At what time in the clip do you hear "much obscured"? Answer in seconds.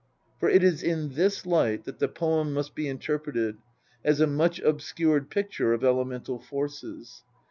4.25-5.29